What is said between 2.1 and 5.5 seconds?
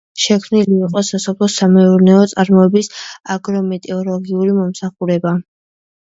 წარმოების აგრომეტეოროლოგიური მომსახურება.